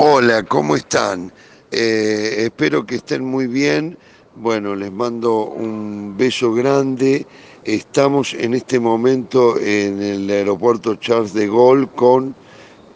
[0.00, 1.32] Hola, ¿cómo están?
[1.72, 3.98] Eh, espero que estén muy bien.
[4.36, 7.26] Bueno, les mando un beso grande.
[7.64, 12.36] Estamos en este momento en el aeropuerto Charles de Gaulle con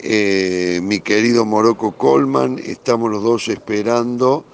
[0.00, 2.58] eh, mi querido Morocco Colman.
[2.58, 4.44] Estamos los dos esperando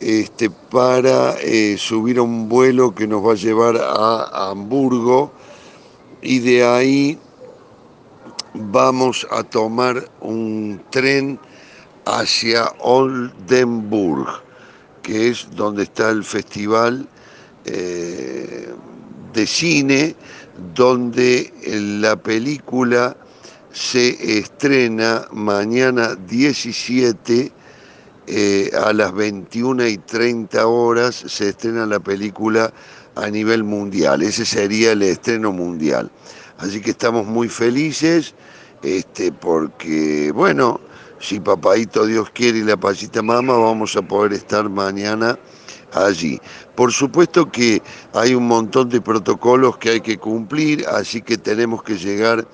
[0.00, 5.30] este, para eh, subir a un vuelo que nos va a llevar a Hamburgo
[6.22, 7.18] y de ahí
[8.54, 11.38] vamos a tomar un tren
[12.04, 14.28] hacia Oldenburg,
[15.02, 17.08] que es donde está el festival
[17.64, 18.68] eh,
[19.32, 20.16] de cine,
[20.74, 21.52] donde
[22.00, 23.16] la película
[23.72, 27.52] se estrena mañana 17
[28.26, 32.72] eh, a las 21 y 30 horas, se estrena la película
[33.14, 36.10] a nivel mundial, ese sería el estreno mundial.
[36.58, 38.34] Así que estamos muy felices,
[38.82, 40.80] este, porque, bueno,
[41.18, 45.38] si papadito Dios quiere y la pasita mama, vamos a poder estar mañana
[45.92, 46.40] allí.
[46.74, 51.82] Por supuesto que hay un montón de protocolos que hay que cumplir, así que tenemos
[51.82, 52.46] que llegar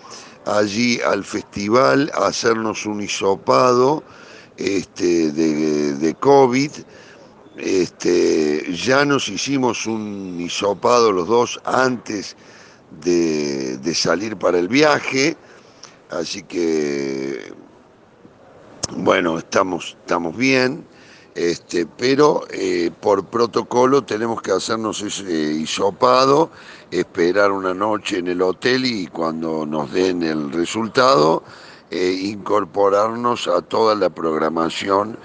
[0.44, 4.02] allí al festival a hacernos un hisopado
[4.56, 6.70] este, de, COVID.
[7.56, 12.36] Este, ya nos hicimos un hisopado los dos antes
[12.90, 15.36] de, de salir para el viaje,
[16.10, 17.52] así que
[18.96, 20.84] bueno, estamos, estamos bien,
[21.34, 26.50] este, pero eh, por protocolo tenemos que hacernos ese hisopado,
[26.90, 31.44] esperar una noche en el hotel y cuando nos den el resultado,
[31.90, 35.18] eh, incorporarnos a toda la programación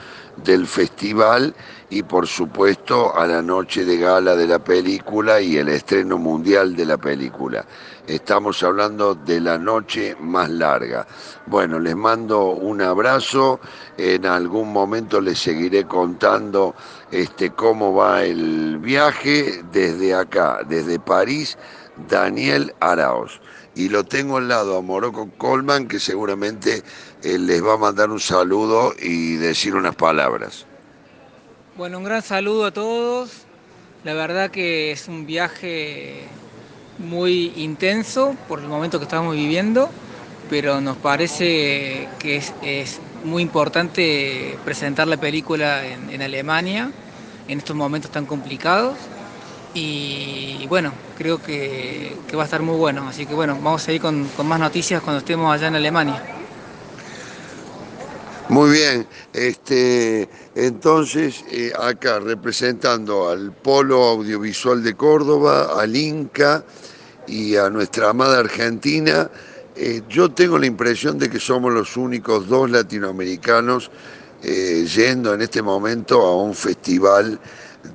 [0.44, 1.56] del festival
[1.94, 6.76] y por supuesto a la noche de gala de la película y el estreno mundial
[6.76, 7.64] de la película.
[8.08, 11.06] Estamos hablando de la noche más larga.
[11.46, 13.60] Bueno, les mando un abrazo,
[13.96, 16.74] en algún momento les seguiré contando
[17.12, 21.60] este, cómo va el viaje desde acá, desde París,
[22.10, 23.40] Daniel Araos.
[23.76, 26.82] Y lo tengo al lado a Morocco Colman, que seguramente
[27.22, 30.66] eh, les va a mandar un saludo y decir unas palabras.
[31.76, 33.32] Bueno, un gran saludo a todos.
[34.04, 36.22] La verdad que es un viaje
[37.00, 39.90] muy intenso por el momento que estamos viviendo,
[40.52, 46.92] pero nos parece que es, muy importante presentar la película en, Alemania
[47.48, 48.96] en estos momentos tan complicados.
[49.74, 53.08] Y, bueno, creo que, va a estar muy bueno.
[53.08, 56.22] Así que bueno, vamos a ir con, más noticias cuando estemos allá en Alemania.
[58.50, 66.66] Muy bien, este, entonces eh, acá representando al Polo Audiovisual de Córdoba, al Inca
[67.26, 69.32] y a nuestra amada Argentina,
[69.78, 73.90] eh, yo tengo la impresión de que somos los únicos dos latinoamericanos
[74.44, 77.40] eh, yendo en este momento a un festival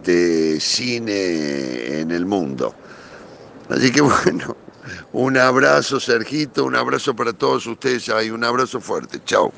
[0.02, 2.74] de cine en el mundo.
[3.68, 4.56] Así que bueno,
[5.12, 9.46] un abrazo Sergito, un abrazo para todos ustedes ahí, un abrazo fuerte, chao.